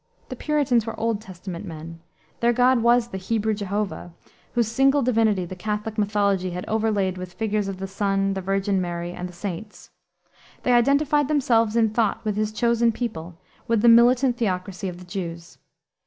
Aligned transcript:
The 0.29 0.35
Puritans 0.35 0.87
were 0.87 0.99
Old 0.99 1.21
Testament 1.21 1.63
men. 1.63 2.01
Their 2.39 2.53
God 2.53 2.81
was 2.81 3.09
the 3.09 3.19
Hebrew 3.19 3.53
Jehovah, 3.53 4.13
whose 4.53 4.67
single 4.67 5.03
divinity 5.03 5.45
the 5.45 5.55
Catholic 5.55 5.95
mythology 5.95 6.49
had 6.49 6.65
overlaid 6.67 7.19
with 7.19 7.29
the 7.29 7.35
figures 7.37 7.67
of 7.67 7.77
the 7.77 7.85
Son, 7.85 8.33
the 8.33 8.41
Virgin 8.41 8.81
Mary, 8.81 9.11
and 9.11 9.29
the 9.29 9.33
saints. 9.33 9.91
They 10.63 10.71
identified 10.71 11.27
themselves 11.27 11.75
in 11.75 11.91
thought 11.91 12.25
with 12.25 12.35
his 12.35 12.51
chosen 12.51 12.91
people, 12.91 13.37
with 13.67 13.83
the 13.83 13.89
militant 13.89 14.37
theocracy 14.37 14.87
of 14.89 14.97
the 14.97 15.05
Jews. 15.05 15.59